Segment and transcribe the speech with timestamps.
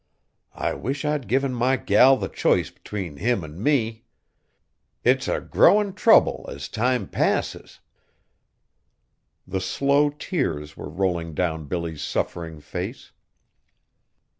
[0.55, 4.03] I wish I'd given my gal the choice 'tween him an' me!
[5.03, 7.81] It's a growin' trouble as time passes."
[9.45, 13.11] The slow tears were rolling down Billy's suffering face.